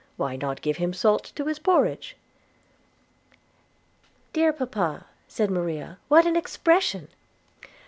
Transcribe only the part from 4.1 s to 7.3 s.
'Dear papa,' said Maria, 'what an expression!'